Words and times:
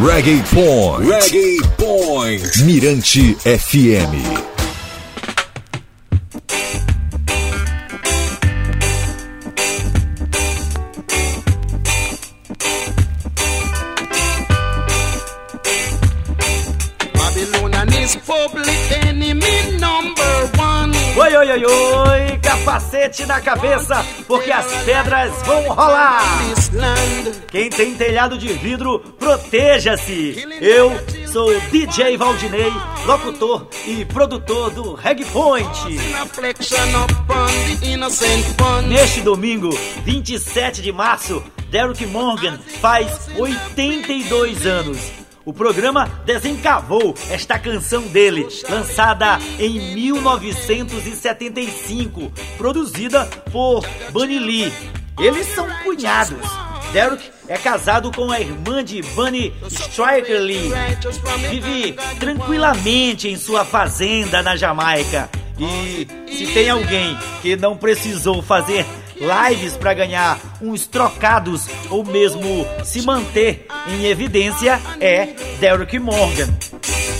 Reggae 0.00 0.42
Point. 0.50 1.06
Reggae 1.06 1.58
Point. 1.76 2.64
Mirante 2.64 3.36
FM. 3.44 4.50
Oi, 21.14 21.36
oi, 21.36 21.50
oi, 21.50 21.64
oi, 21.64 22.38
capacete 22.38 23.26
na 23.26 23.40
cabeça, 23.40 24.04
porque 24.26 24.50
as 24.50 24.66
pedras 24.84 25.30
vão 25.44 25.62
rolar. 25.68 26.22
Quem 27.48 27.68
tem 27.68 27.94
telhado 27.94 28.38
de 28.38 28.48
vidro, 28.54 28.98
proteja-se. 29.18 30.42
Eu 30.60 30.90
sou 31.30 31.52
DJ 31.70 32.16
Valdinei, 32.16 32.72
locutor 33.04 33.68
e 33.86 34.06
produtor 34.06 34.70
do 34.70 34.94
Reg 34.94 35.22
Point. 35.26 35.68
Neste 38.88 39.20
domingo, 39.20 39.68
27 40.04 40.80
de 40.80 40.90
março, 40.92 41.44
Derrick 41.70 42.06
Morgan 42.06 42.58
faz 42.80 43.28
82 43.36 44.64
anos. 44.66 44.98
O 45.44 45.52
programa 45.52 46.06
desencavou 46.24 47.14
esta 47.28 47.58
canção 47.58 48.02
dele, 48.02 48.46
lançada 48.70 49.38
em 49.58 49.92
1975, 49.94 52.32
produzida 52.56 53.26
por 53.50 53.84
Bunny 54.10 54.38
Lee. 54.38 54.72
Eles 55.18 55.46
são 55.48 55.68
cunhados. 55.82 56.61
Derek 56.92 57.30
é 57.48 57.56
casado 57.56 58.12
com 58.12 58.30
a 58.30 58.38
irmã 58.38 58.84
de 58.84 59.00
Bunny 59.00 59.52
Striker 59.68 60.40
Lee. 60.40 60.70
Vive 61.50 61.92
tranquilamente 62.20 63.28
em 63.28 63.36
sua 63.36 63.64
fazenda 63.64 64.42
na 64.42 64.56
Jamaica. 64.56 65.30
E 65.58 66.06
se 66.30 66.46
tem 66.48 66.68
alguém 66.68 67.16
que 67.40 67.56
não 67.56 67.76
precisou 67.76 68.42
fazer 68.42 68.84
lives 69.16 69.76
para 69.76 69.94
ganhar 69.94 70.38
uns 70.60 70.86
trocados 70.86 71.66
ou 71.88 72.04
mesmo 72.04 72.66
se 72.84 73.00
manter 73.02 73.66
em 73.88 74.06
evidência 74.06 74.80
é 75.00 75.28
Derrick 75.60 75.98
Morgan. 75.98 76.48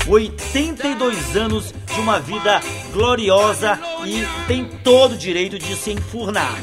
82 0.06 1.36
anos 1.36 1.72
de 1.94 2.00
uma 2.00 2.18
vida 2.18 2.60
gloriosa 2.92 3.78
e 4.04 4.26
tem 4.46 4.64
todo 4.82 5.12
o 5.12 5.18
direito 5.18 5.58
de 5.58 5.76
se 5.76 5.92
enfurnar. 5.92 6.58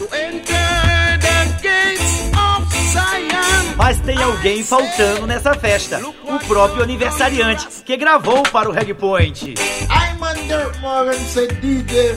Mas 3.76 4.00
tem 4.02 4.22
alguém 4.22 4.64
faltando 4.64 5.26
nessa 5.26 5.54
festa, 5.54 6.02
o 6.24 6.40
próprio 6.48 6.84
aniversariante 6.84 7.68
que 7.86 7.96
gravou 7.98 8.44
para 8.44 8.70
o 8.70 8.72
Reg 8.72 8.94
Point. 8.94 9.56
I'm 9.90 10.22
under 10.22 10.80
Morgan, 10.82 11.14
said 11.14 11.52
DJ 11.62 12.16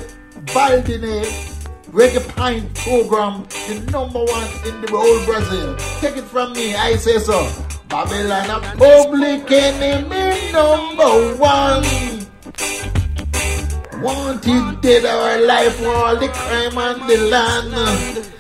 Baldini. 0.53 1.53
Reggae 1.93 2.21
Pint 2.35 2.73
program, 2.85 3.45
the 3.69 3.93
number 3.93 4.21
one 4.21 4.49
in 4.65 4.81
the 4.81 4.89
whole 4.91 5.27
Brazil. 5.27 5.77
Take 6.01 6.17
it 6.17 6.25
from 6.25 6.55
me, 6.55 6.75
I 6.75 6.97
say 6.97 7.19
so. 7.19 7.47
Babylon 7.87 8.49
a 8.49 8.61
public 8.79 9.53
enemy 9.53 10.53
number 10.53 11.37
one. 11.37 11.85
Wanted 14.01 14.81
dead 14.81 15.05
our 15.05 15.47
life 15.47 15.77
for 15.77 15.95
all 15.95 16.17
the 16.17 16.29
crime 16.29 16.79
on 16.79 17.07
the 17.07 17.19
land. 17.29 18.33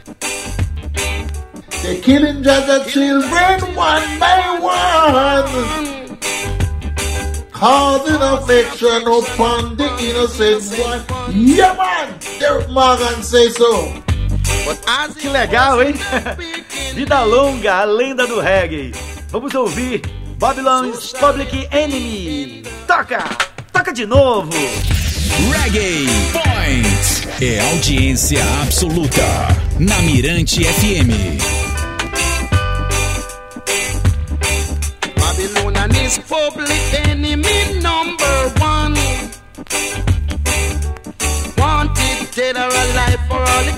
They 1.82 2.00
killing 2.00 2.42
just 2.42 2.66
the 2.66 2.84
children 2.90 3.74
one 3.74 4.18
by 4.18 4.58
one 4.60 5.82
causing 7.62 8.20
affection 8.20 9.02
upon 9.06 9.76
the 9.76 9.86
innocent 10.02 10.66
one. 10.82 11.04
Yeah, 11.30 11.74
man! 11.78 12.18
Derek 12.40 12.68
Morgan 12.68 13.22
say 13.22 13.48
so. 13.50 14.02
Que 15.20 15.28
legal, 15.30 15.78
hein? 15.80 15.94
Vida 16.94 17.24
longa, 17.24 17.82
a 17.82 17.86
lenda 17.86 18.26
do 18.26 18.40
reggae. 18.40 18.90
Vamos 19.30 19.54
ouvir 19.54 20.02
Babylon's 20.40 21.12
Public 21.12 21.68
Enemy. 21.70 22.64
Toca! 22.88 23.22
Toca 23.72 23.92
de 23.92 24.06
novo! 24.06 24.50
Reggae 25.52 26.06
Point 26.32 27.44
é 27.44 27.60
audiência 27.70 28.42
absoluta 28.62 29.22
na 29.78 30.02
Mirante 30.02 30.64
FM. 30.64 31.61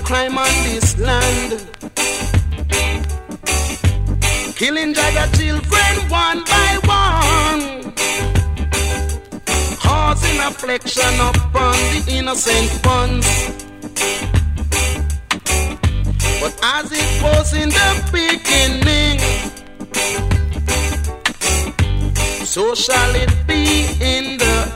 Crime 0.05 0.37
on 0.37 0.53
this 0.63 0.97
land. 0.99 1.51
Killing 4.55 4.93
Jaga 4.93 5.25
children 5.37 5.93
one 6.09 6.43
by 6.45 6.71
one. 6.85 7.93
Causing 9.79 10.39
affliction 10.41 11.15
upon 11.29 11.73
the 11.91 12.01
innocent 12.09 12.71
ones. 12.85 13.27
But 16.39 16.53
as 16.63 16.91
it 16.91 17.23
was 17.23 17.53
in 17.53 17.69
the 17.69 17.91
beginning, 18.11 19.19
so 22.45 22.75
shall 22.75 23.15
it 23.15 23.33
be 23.47 23.87
in 23.99 24.37
the 24.37 24.74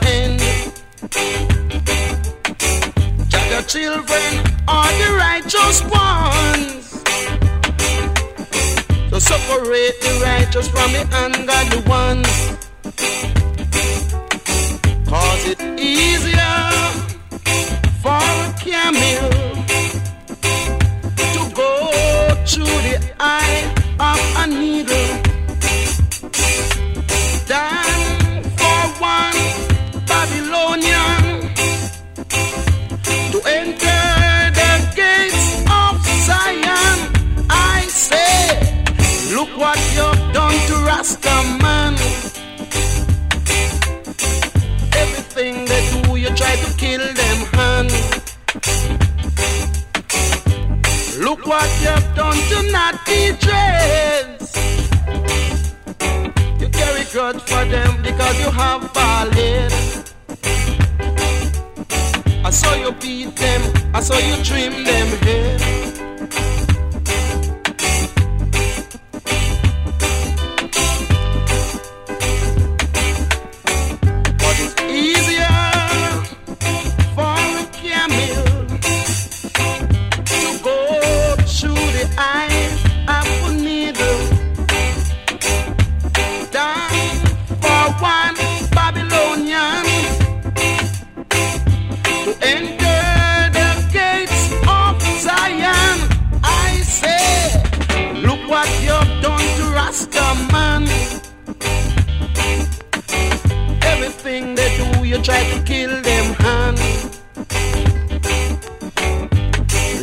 children 3.70 4.42
are 4.66 4.92
the 4.98 5.10
righteous 5.16 5.80
ones. 5.84 6.90
So 9.10 9.18
separate 9.20 9.94
the 10.00 10.12
righteous 10.24 10.66
from 10.68 10.90
the 10.90 11.04
ungodly 11.22 11.82
ones. 11.88 12.32
Cause 15.08 15.44
it 15.52 15.60
easier 15.78 16.66
for 18.02 18.18
a 18.18 18.54
camel 18.58 19.30
to 21.34 21.42
go 21.54 21.72
through 22.46 22.78
the 22.88 22.98
eye 23.20 23.72
of 24.00 24.18
a 24.42 24.46
needle 24.48 24.69
Rasta 41.00 41.36
man. 41.62 41.94
Everything 45.02 45.64
they 45.64 45.82
do, 45.92 46.16
you 46.16 46.28
try 46.36 46.54
to 46.56 46.76
kill 46.76 47.00
them, 47.20 47.38
hand. 47.56 47.90
Look 51.24 51.46
what 51.46 51.70
you've 51.80 52.08
done 52.14 52.40
to 52.50 52.58
Natty 52.70 53.32
Dreads. 53.42 54.48
You 56.60 56.68
carry 56.68 57.04
grudge 57.12 57.40
for 57.48 57.64
them 57.64 58.02
because 58.02 58.38
you 58.38 58.50
have 58.50 58.82
fallen. 58.92 59.70
I 62.44 62.50
saw 62.50 62.74
you 62.74 62.92
beat 63.00 63.34
them, 63.36 63.62
I 63.94 64.00
saw 64.00 64.18
you 64.18 64.36
trim 64.44 64.84
them 64.84 65.08
head. 65.24 65.89
Try 105.30 105.44
to 105.54 105.62
kill 105.62 105.94
them 106.02 106.26
hand. 106.42 106.78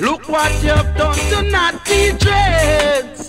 Look 0.05 0.29
what 0.29 0.51
you've 0.65 0.91
done 0.99 1.21
to 1.31 1.39
Natty 1.55 2.03
Dreads. 2.23 3.21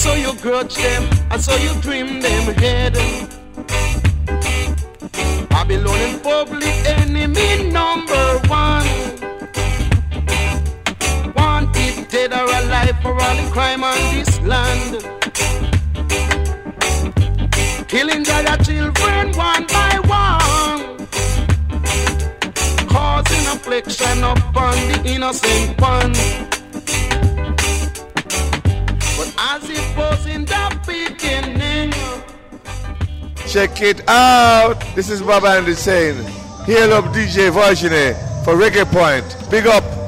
So 0.00 0.10
you 0.14 0.32
grudge 0.44 0.74
them, 0.74 1.02
and 1.30 1.40
so 1.40 1.54
you 1.64 1.72
trim 1.84 2.20
them 2.20 2.46
head. 2.62 2.94
Babylon 5.48 6.00
and 6.08 6.22
public 6.22 6.76
enemy 6.98 7.70
number 7.78 8.26
one. 8.48 8.90
Wanted 11.36 12.08
dead 12.08 12.32
or 12.32 12.50
alive 12.60 12.96
for 13.02 13.14
all 13.24 13.36
the 13.40 13.48
crime 13.52 13.82
on 13.84 13.98
this 14.14 14.40
land. 14.42 15.19
Killing 17.90 18.22
their 18.22 18.56
children 18.58 19.32
one 19.32 19.66
by 19.66 19.98
one. 20.06 21.08
Causing 22.86 23.46
affliction 23.48 24.22
upon 24.22 24.74
the 24.92 25.02
innocent 25.06 25.80
one. 25.80 26.12
But 29.16 29.34
as 29.36 29.68
it 29.68 29.96
was 29.96 30.24
in 30.26 30.44
the 30.44 30.78
beginning. 30.86 31.92
Check 33.48 33.82
it 33.82 34.08
out. 34.08 34.80
This 34.94 35.10
is 35.10 35.20
Bob 35.20 35.42
Andy 35.42 35.74
saying, 35.74 36.24
Hail 36.66 36.92
up 36.92 37.06
DJ 37.06 37.50
Virginie 37.50 38.14
for 38.44 38.54
Reggae 38.54 38.86
Point. 38.86 39.50
Big 39.50 39.66
up. 39.66 39.99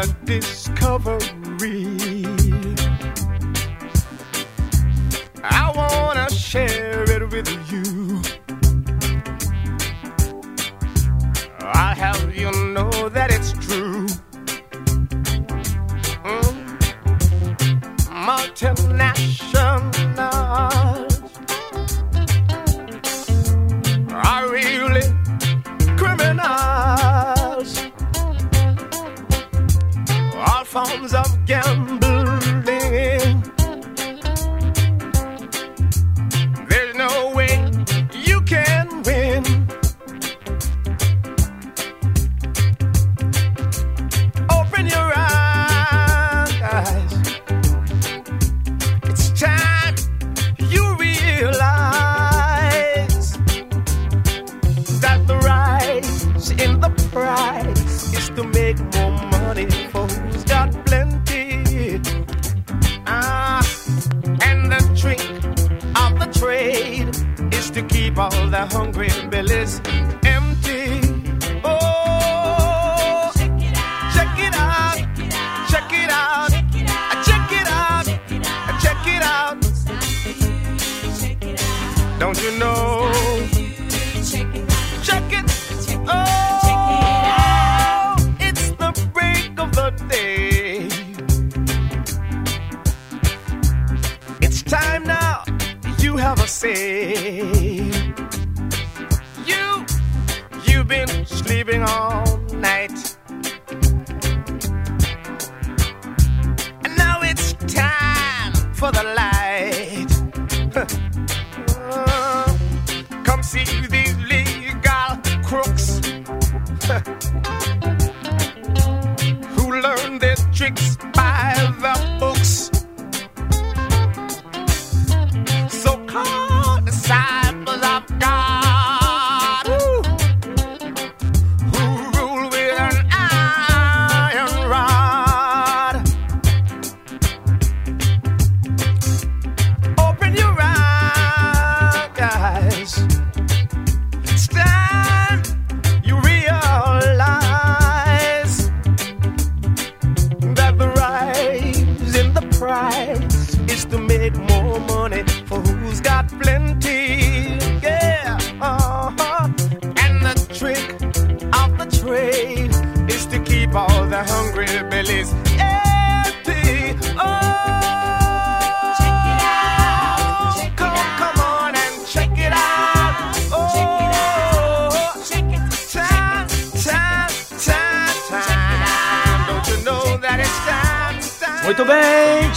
A 0.00 0.06
discovery. 0.24 1.39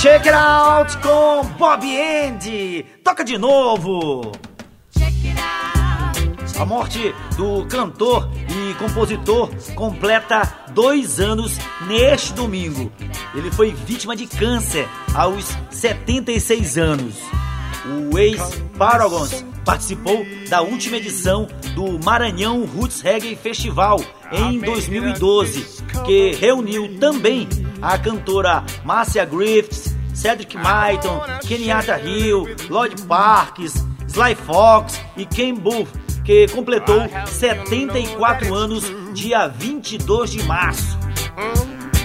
Check 0.04 0.28
it 0.28 0.36
out 0.36 0.98
com 0.98 1.46
Bob 1.58 1.82
Andy. 1.86 2.86
Toca 3.02 3.24
de 3.24 3.38
novo. 3.38 4.34
A 6.60 6.66
morte 6.66 7.16
do 7.38 7.66
cantor 7.68 8.30
e 8.50 8.74
compositor 8.74 9.50
completa 9.76 10.42
dois 10.74 11.22
anos 11.22 11.58
neste 11.88 12.34
domingo. 12.34 12.92
Ele 13.34 13.50
foi 13.50 13.72
vítima 13.72 14.14
de 14.14 14.28
câncer 14.28 14.90
aos 15.16 15.46
76 15.72 16.78
anos. 16.78 17.16
O 18.12 18.20
ex-Paragons 18.20 19.46
participou 19.64 20.26
da 20.50 20.62
última 20.62 20.98
edição 20.98 21.48
do 21.76 21.98
Maranhão 22.04 22.66
Roots 22.66 23.00
Reggae 23.00 23.38
Festival 23.38 24.02
em 24.34 24.60
2012, 24.60 25.82
que 26.06 26.34
reuniu 26.34 27.00
também 27.00 27.48
a 27.84 27.98
cantora 27.98 28.64
Marcia 28.86 29.26
Griffiths, 29.26 29.94
Cedric 30.14 30.56
Myton, 30.56 31.20
Kenyatta 31.46 32.00
Hill, 32.00 32.48
Lloyd 32.70 33.02
Parks, 33.04 33.86
Sly 34.08 34.36
Fox 34.36 35.02
e 35.18 35.26
Ken 35.26 35.54
Booth, 35.54 35.90
que 36.24 36.48
completou 36.48 37.02
74 37.26 38.56
anos 38.56 38.86
dia 39.14 39.48
22 39.48 40.32
de 40.32 40.44
março. 40.44 40.98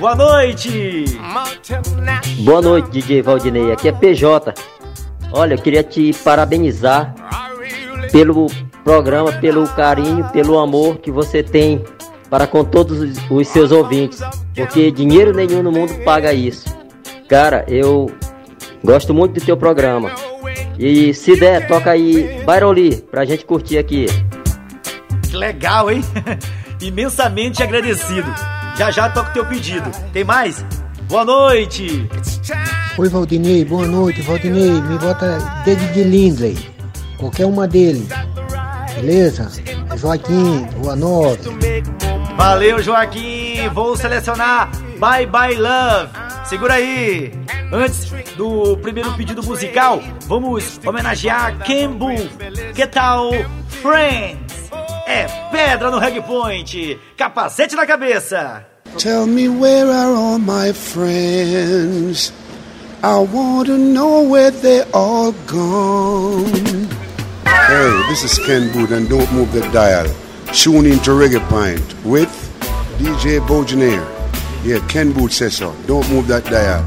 Boa 0.00 0.16
noite! 0.16 1.04
Boa 2.40 2.62
noite, 2.62 2.90
DJ 2.90 3.22
Valdinei. 3.22 3.70
Aqui 3.70 3.88
é 3.88 3.92
PJ. 3.92 4.54
Olha, 5.30 5.54
eu 5.54 5.58
queria 5.58 5.84
te 5.84 6.12
parabenizar 6.24 7.14
pelo 8.10 8.46
programa, 8.82 9.32
pelo 9.32 9.68
carinho, 9.68 10.28
pelo 10.30 10.58
amor 10.58 10.98
que 10.98 11.10
você 11.10 11.42
tem 11.42 11.84
para 12.30 12.46
com 12.46 12.64
todos 12.64 13.18
os 13.30 13.48
seus 13.48 13.72
ouvintes, 13.72 14.20
porque 14.54 14.90
dinheiro 14.90 15.34
nenhum 15.34 15.62
no 15.62 15.72
mundo 15.72 15.94
paga 16.04 16.32
isso. 16.32 16.64
Cara, 17.28 17.64
eu 17.68 18.10
gosto 18.84 19.12
muito 19.12 19.38
do 19.38 19.44
teu 19.44 19.56
programa. 19.56 20.10
E 20.78 21.12
se 21.12 21.38
der, 21.38 21.66
toca 21.66 21.90
aí 21.90 22.42
Byron 22.46 22.72
Lee 22.72 22.96
pra 23.10 23.24
gente 23.24 23.44
curtir 23.44 23.78
aqui. 23.78 24.06
Que 25.28 25.36
legal, 25.36 25.90
hein? 25.90 26.02
Imensamente 26.80 27.62
agradecido. 27.62 28.32
Já 28.76 28.90
já 28.90 29.10
toca 29.10 29.30
o 29.30 29.32
teu 29.32 29.46
pedido. 29.46 29.90
Tem 30.12 30.22
mais? 30.22 30.64
Boa 31.08 31.24
noite! 31.24 32.08
Oi, 32.96 33.08
Valdinei, 33.08 33.64
boa 33.64 33.86
noite, 33.86 34.22
Valdinei. 34.22 34.80
Me 34.82 34.98
bota 34.98 35.38
de 35.64 36.04
Lindley, 36.04 36.56
qualquer 37.18 37.46
uma 37.46 37.66
dele. 37.66 38.06
Beleza? 38.94 39.50
Joaquim, 39.96 40.66
Rua 40.76 40.94
9. 40.94 41.67
Valeu, 42.38 42.80
Joaquim. 42.80 43.68
Vou 43.74 43.96
selecionar 43.96 44.70
Bye 44.96 45.26
Bye 45.26 45.56
Love. 45.56 46.10
Segura 46.44 46.74
aí. 46.74 47.32
Antes 47.72 48.12
do 48.36 48.76
primeiro 48.76 49.12
pedido 49.14 49.42
musical, 49.42 50.00
vamos 50.28 50.78
homenagear 50.86 51.58
Ken 51.64 51.90
Boo. 51.90 52.14
Que 52.76 52.86
tal 52.86 53.32
Friends? 53.82 54.70
É 55.08 55.26
pedra 55.50 55.90
no 55.90 55.98
Reg 55.98 56.22
Point. 56.22 57.00
Capacete 57.16 57.74
na 57.74 57.84
cabeça. 57.84 58.64
Tell 58.98 59.26
me 59.26 59.48
where 59.48 59.90
are 59.90 60.14
all 60.14 60.38
my 60.38 60.72
friends? 60.72 62.32
I 63.02 63.16
want 63.16 63.66
to 63.66 63.76
know 63.76 64.22
where 64.22 64.52
they 64.52 64.84
all 64.92 65.32
gone. 65.48 66.88
Hey, 67.44 68.08
this 68.08 68.22
is 68.22 68.38
Ken 68.46 68.70
Boot 68.72 68.92
and 68.92 69.08
don't 69.08 69.30
move 69.32 69.50
the 69.52 69.68
dial. 69.72 70.06
Tune 70.52 70.86
into 70.86 71.10
Reggae 71.10 71.46
Pint 71.48 71.94
with 72.04 72.28
DJ 72.98 73.38
Bojaneer. 73.46 74.04
Yeah, 74.64 74.84
Ken 74.88 75.12
Boot 75.12 75.30
says 75.32 75.56
so. 75.56 75.74
Don't 75.86 76.08
move 76.10 76.26
that 76.28 76.44
dial. 76.46 76.84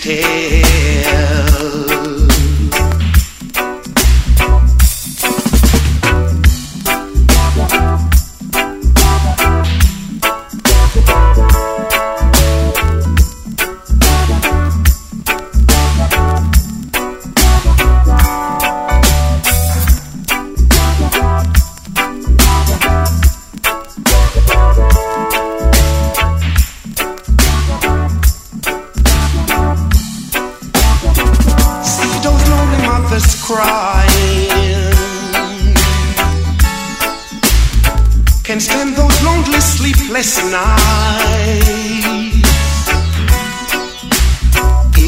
take. 0.00 0.69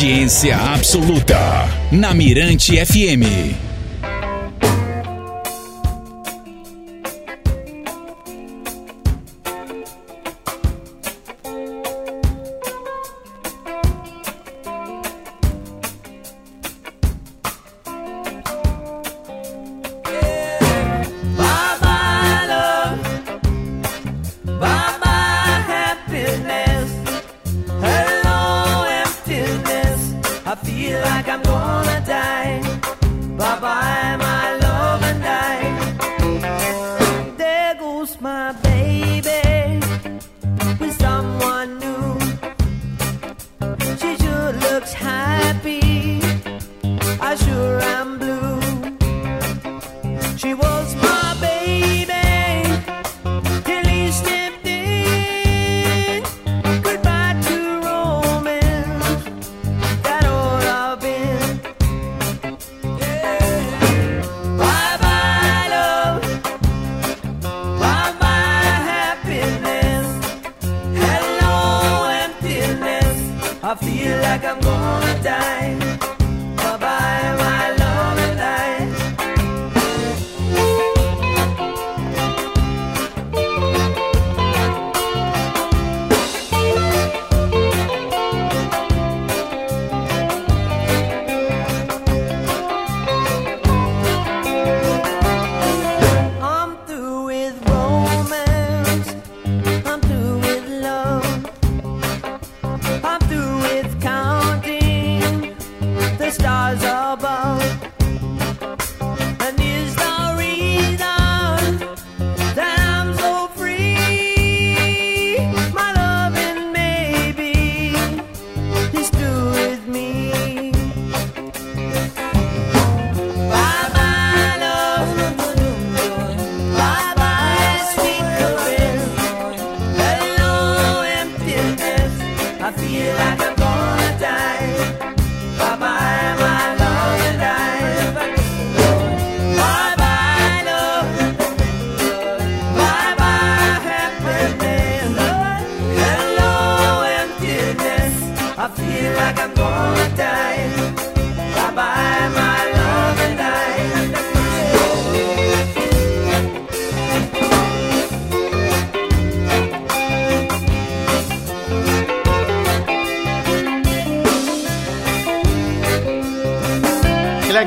audiência 0.01 0.57
absoluta 0.57 1.69
na 1.93 2.15
Mirante 2.15 2.75
FM. 2.75 3.70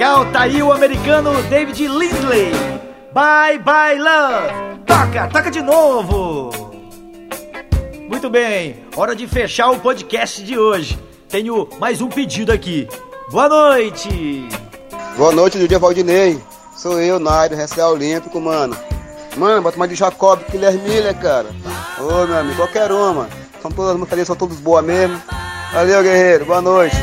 Aí 0.02 0.64
o 0.64 0.72
americano 0.72 1.32
David 1.44 1.88
Lindley. 1.88 2.52
Bye 3.14 3.60
bye 3.60 4.00
love. 4.00 4.84
Toca, 4.88 5.28
toca 5.28 5.52
de 5.52 5.62
novo. 5.62 6.50
Muito 8.10 8.28
bem, 8.28 8.84
hora 8.96 9.16
de 9.16 9.28
fechar 9.28 9.70
o 9.70 9.80
podcast 9.80 10.44
de 10.44 10.58
hoje. 10.58 10.98
Tenho 11.30 11.70
mais 11.80 12.02
um 12.02 12.10
pedido 12.10 12.52
aqui. 12.52 12.88
Boa 13.30 13.48
noite. 13.48 14.48
Boa 15.16 15.32
noite, 15.32 15.60
Judia 15.60 15.78
Valdinei. 15.78 16.42
Sou 16.76 17.00
eu, 17.00 17.20
Nairo, 17.20 17.56
Recial 17.56 17.94
Olímpico, 17.94 18.42
mano. 18.42 18.76
Mano, 19.38 19.62
bota 19.62 19.78
mais 19.78 19.92
de 19.92 19.96
Jacob, 19.96 20.42
Killer 20.50 20.74
Miller, 20.74 21.16
cara. 21.20 21.50
Ô, 22.00 22.26
meu 22.26 22.38
amigo, 22.40 22.56
qualquer 22.56 22.92
uma. 22.92 23.30
São 23.62 23.72
todas 23.72 23.92
as 23.92 23.98
músicas 23.98 24.28
são 24.28 24.36
todas 24.36 24.58
boas 24.58 24.84
mesmo. 24.84 25.22
Valeu, 25.72 26.02
guerreiro. 26.02 26.46
Boa 26.46 26.62
noite. 26.62 26.98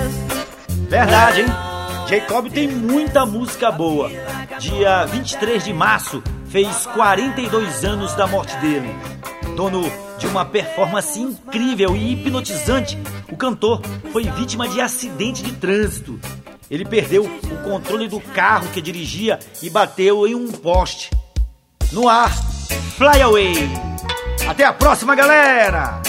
Verdade, 0.88 1.42
hein? 1.42 1.69
Jacob 2.10 2.50
tem 2.50 2.66
muita 2.66 3.24
música 3.24 3.70
boa. 3.70 4.10
Dia 4.58 5.04
23 5.04 5.62
de 5.62 5.72
março 5.72 6.20
fez 6.48 6.84
42 6.86 7.84
anos 7.84 8.12
da 8.14 8.26
morte 8.26 8.56
dele. 8.56 8.90
Dono 9.54 9.80
de 10.18 10.26
uma 10.26 10.44
performance 10.44 11.20
incrível 11.20 11.94
e 11.94 12.14
hipnotizante, 12.14 12.98
o 13.30 13.36
cantor 13.36 13.80
foi 14.10 14.24
vítima 14.24 14.68
de 14.68 14.80
acidente 14.80 15.40
de 15.40 15.52
trânsito. 15.52 16.18
Ele 16.68 16.84
perdeu 16.84 17.26
o 17.26 17.56
controle 17.62 18.08
do 18.08 18.20
carro 18.20 18.66
que 18.74 18.82
dirigia 18.82 19.38
e 19.62 19.70
bateu 19.70 20.26
em 20.26 20.34
um 20.34 20.50
poste. 20.50 21.10
No 21.92 22.08
ar, 22.08 22.32
Fly 22.96 23.22
Away. 23.22 23.54
Até 24.48 24.64
a 24.64 24.72
próxima, 24.72 25.14
galera! 25.14 26.02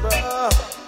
my. 0.00 0.81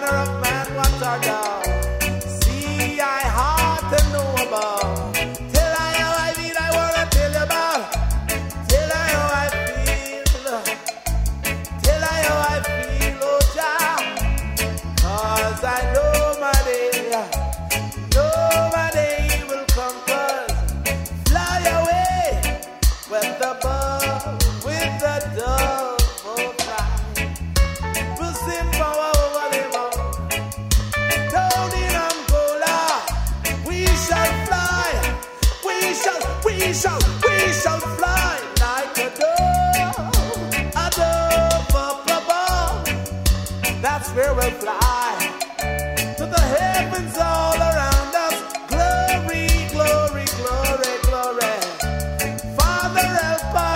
manner 0.00 0.16
of 0.16 0.40
man, 0.40 0.74
what 0.74 1.02
our 1.02 1.18
God? 1.20 1.49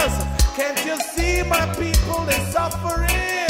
Us. 0.05 0.57
Can't 0.57 0.81
you 0.85 0.97
see 1.13 1.43
my 1.49 1.65
people 1.75 2.23
is 2.29 2.45
suffering? 2.53 3.49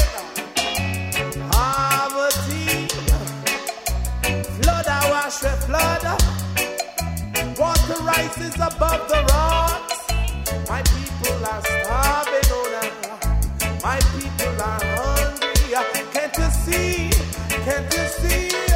Poverty, 1.50 2.88
flood, 4.56 4.86
I 4.86 5.02
wash 5.10 5.38
the 5.44 5.54
flood. 5.66 6.04
Water 7.58 8.00
rises 8.02 8.54
above 8.54 9.02
the 9.08 9.20
rocks. 9.32 10.00
My 10.68 10.82
people 10.94 11.40
are 11.52 11.62
starving, 11.62 12.48
oh. 12.50 12.64
My 13.82 13.98
people 14.14 14.56
are 14.70 14.84
hungry. 14.96 15.54
Can't 16.14 16.36
you 16.38 16.50
see? 16.64 17.10
Can't 17.66 17.92
you 17.94 18.06
see? 18.20 18.73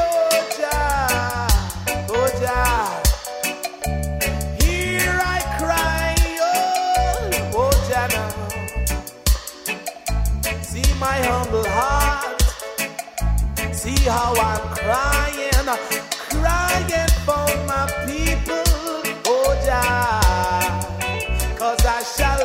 Humble 11.28 11.68
heart. 11.78 12.40
See 13.72 14.00
how 14.08 14.32
I'm 14.50 14.64
crying, 14.82 15.68
crying 16.34 17.12
for 17.26 17.46
my 17.70 17.84
people, 18.08 18.68
oh 19.32 19.50
Jah. 19.66 20.72
Cause 21.60 21.84
I 21.84 22.00
shall, 22.16 22.44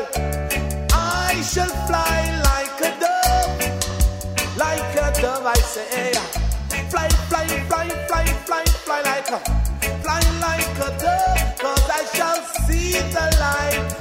I 0.91 1.41
shall 1.51 1.73
fly 1.87 2.19
like 2.49 2.79
a 2.89 2.91
dove, 3.03 3.53
like 4.57 4.93
a 5.05 5.07
dove, 5.21 5.45
I 5.45 5.59
say. 5.73 6.11
Fly, 6.91 7.07
fly, 7.29 7.47
fly, 7.69 7.87
fly, 8.09 8.25
fly, 8.47 8.65
fly 8.85 9.01
like 9.01 9.29
a, 9.37 9.39
fly 10.03 10.21
like 10.47 10.77
a 10.87 10.89
dove, 11.03 11.39
cause 11.63 11.87
I 11.99 12.03
shall 12.15 12.39
see 12.65 12.91
the 13.15 13.25
light, 13.43 13.92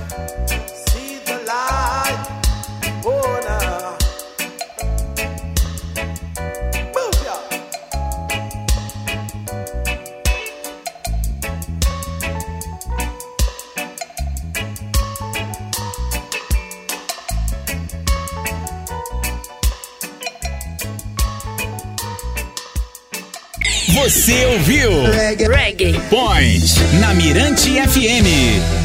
Você 24.23 24.47
ouviu? 24.47 25.03
Reggae, 25.11 25.99
Point. 26.09 26.75
Na 27.01 27.13
Mirante 27.13 27.71
FM. 27.71 28.82